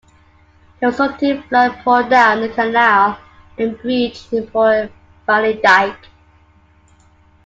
[0.79, 3.19] The resulting flood poured down the canal
[3.55, 4.89] and breached an Imperial
[5.27, 6.07] Valley dike.